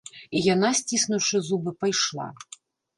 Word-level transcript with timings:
І 0.37 0.41
яна, 0.53 0.71
сціснуўшы 0.79 1.37
зубы, 1.51 1.77
пайшла. 1.85 2.27